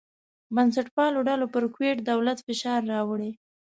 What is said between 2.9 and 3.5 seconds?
راوړی.